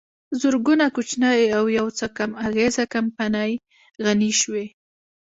[0.41, 3.51] زرګونه کوچنۍ او یوڅو کم اغېزه کمپنۍ
[4.03, 4.65] غني شوې